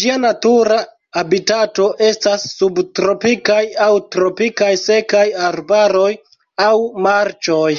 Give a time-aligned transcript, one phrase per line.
[0.00, 0.74] Ĝia natura
[1.20, 6.12] habitato estas subtropikaj aŭ tropikaj sekaj arbaroj
[6.68, 6.72] aŭ
[7.08, 7.74] marĉoj.